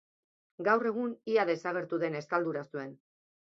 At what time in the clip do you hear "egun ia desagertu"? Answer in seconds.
0.91-2.01